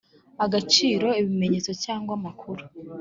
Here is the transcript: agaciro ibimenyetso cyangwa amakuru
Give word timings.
agaciro 0.45 1.07
ibimenyetso 1.21 1.71
cyangwa 1.83 2.11
amakuru 2.17 2.63